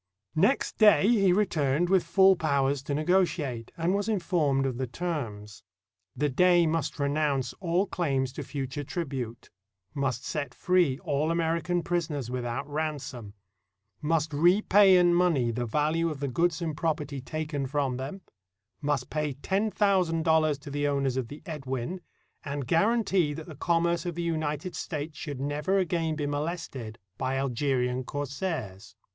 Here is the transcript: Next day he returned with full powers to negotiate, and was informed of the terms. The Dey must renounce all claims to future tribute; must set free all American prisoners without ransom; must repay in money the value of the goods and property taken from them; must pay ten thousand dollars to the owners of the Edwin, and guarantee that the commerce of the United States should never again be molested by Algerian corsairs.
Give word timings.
Next 0.33 0.79
day 0.79 1.07
he 1.07 1.31
returned 1.31 1.87
with 1.87 2.03
full 2.03 2.35
powers 2.35 2.81
to 2.81 2.95
negotiate, 2.95 3.71
and 3.77 3.93
was 3.93 4.09
informed 4.09 4.65
of 4.65 4.77
the 4.79 4.87
terms. 4.87 5.61
The 6.15 6.27
Dey 6.27 6.65
must 6.65 6.97
renounce 6.97 7.53
all 7.59 7.85
claims 7.85 8.33
to 8.33 8.43
future 8.43 8.83
tribute; 8.83 9.51
must 9.93 10.25
set 10.25 10.55
free 10.55 10.97
all 11.03 11.29
American 11.29 11.83
prisoners 11.83 12.31
without 12.31 12.67
ransom; 12.67 13.35
must 14.01 14.33
repay 14.33 14.97
in 14.97 15.13
money 15.13 15.51
the 15.51 15.67
value 15.67 16.09
of 16.09 16.19
the 16.19 16.27
goods 16.27 16.63
and 16.63 16.75
property 16.75 17.21
taken 17.21 17.67
from 17.67 17.97
them; 17.97 18.21
must 18.81 19.11
pay 19.11 19.33
ten 19.33 19.69
thousand 19.69 20.23
dollars 20.23 20.57
to 20.57 20.71
the 20.71 20.87
owners 20.87 21.15
of 21.15 21.27
the 21.27 21.43
Edwin, 21.45 22.01
and 22.43 22.65
guarantee 22.65 23.33
that 23.33 23.45
the 23.45 23.53
commerce 23.53 24.07
of 24.07 24.15
the 24.15 24.23
United 24.23 24.75
States 24.75 25.15
should 25.15 25.39
never 25.39 25.77
again 25.77 26.15
be 26.15 26.25
molested 26.25 26.97
by 27.19 27.37
Algerian 27.37 28.03
corsairs. 28.03 28.95